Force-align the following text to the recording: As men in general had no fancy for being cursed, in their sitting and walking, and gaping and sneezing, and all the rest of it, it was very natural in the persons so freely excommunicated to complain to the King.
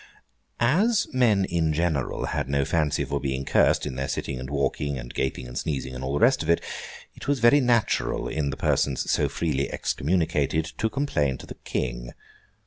As 0.59 1.07
men 1.13 1.45
in 1.45 1.73
general 1.73 2.25
had 2.25 2.49
no 2.49 2.65
fancy 2.65 3.05
for 3.05 3.19
being 3.19 3.45
cursed, 3.45 3.85
in 3.85 3.97
their 3.97 4.07
sitting 4.07 4.39
and 4.39 4.49
walking, 4.49 4.97
and 4.97 5.13
gaping 5.13 5.47
and 5.47 5.55
sneezing, 5.55 5.93
and 5.93 6.03
all 6.03 6.13
the 6.13 6.19
rest 6.19 6.41
of 6.41 6.49
it, 6.49 6.59
it 7.13 7.27
was 7.27 7.39
very 7.39 7.59
natural 7.59 8.27
in 8.27 8.49
the 8.49 8.57
persons 8.57 9.11
so 9.11 9.29
freely 9.29 9.71
excommunicated 9.71 10.65
to 10.79 10.89
complain 10.89 11.37
to 11.37 11.45
the 11.45 11.53
King. 11.65 12.13